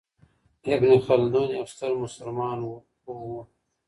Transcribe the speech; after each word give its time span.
ابن 0.73 0.89
خلدون 1.07 1.47
یو 1.57 1.65
ستر 1.73 1.91
مسلمان 2.03 2.59
پوه 3.03 3.21
و. 3.33 3.33